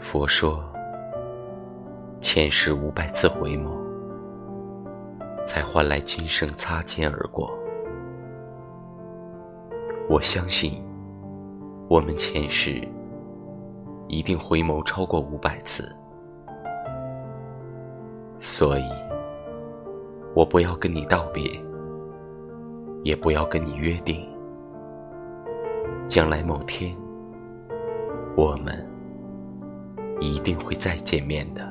[0.00, 0.64] 佛说，
[2.20, 3.70] 前世五百次回眸，
[5.44, 7.52] 才换来今生擦肩而过。
[10.08, 10.82] 我相信，
[11.86, 12.80] 我们前世
[14.08, 15.94] 一定回眸超过五百次，
[18.40, 18.84] 所以，
[20.34, 21.44] 我不要跟你道别，
[23.04, 24.26] 也不要跟你约定，
[26.06, 26.96] 将来某天，
[28.34, 28.89] 我们。
[30.20, 31.69] 一定会再见面的。